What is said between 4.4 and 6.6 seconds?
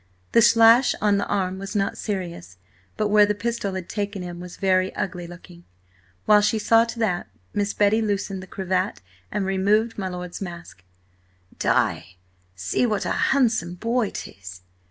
very ugly looking. While she